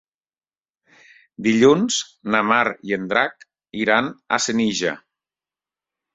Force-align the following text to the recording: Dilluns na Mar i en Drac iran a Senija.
Dilluns 1.47 1.97
na 2.37 2.41
Mar 2.53 2.63
i 2.91 2.97
en 2.99 3.05
Drac 3.13 3.47
iran 3.83 4.09
a 4.39 4.43
Senija. 4.49 4.97